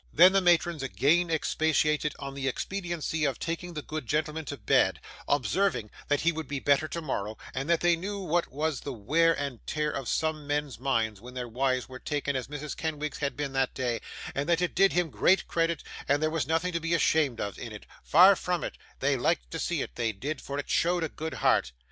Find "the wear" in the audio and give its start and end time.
8.79-9.31